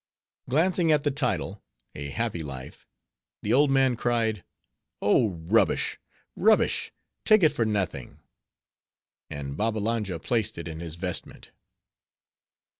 [0.49, 5.99] Glancing at the title—"A Happy Life"—the old man cried—"Oh, rubbish!
[6.35, 6.91] rubbish!
[7.23, 8.17] take it for nothing."
[9.29, 11.51] And Babbalanja placed it in his vestment.